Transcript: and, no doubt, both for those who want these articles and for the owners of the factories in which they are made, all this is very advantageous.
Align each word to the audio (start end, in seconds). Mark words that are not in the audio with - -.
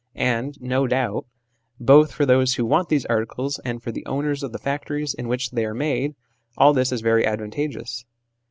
and, 0.15 0.59
no 0.59 0.87
doubt, 0.87 1.27
both 1.79 2.11
for 2.11 2.25
those 2.25 2.55
who 2.55 2.65
want 2.65 2.89
these 2.89 3.05
articles 3.05 3.59
and 3.63 3.83
for 3.83 3.91
the 3.91 4.03
owners 4.07 4.41
of 4.41 4.51
the 4.51 4.57
factories 4.57 5.13
in 5.13 5.27
which 5.27 5.51
they 5.51 5.63
are 5.63 5.75
made, 5.75 6.15
all 6.57 6.73
this 6.73 6.91
is 6.91 7.01
very 7.01 7.23
advantageous. 7.23 8.03